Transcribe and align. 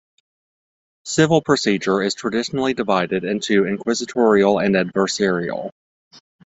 Civil 1.05 1.43
procedure 1.43 2.01
is 2.01 2.15
traditionally 2.15 2.73
divided 2.73 3.23
into 3.23 3.65
inquisitorial 3.67 4.57
and 4.57 4.73
adversarial. 4.73 5.69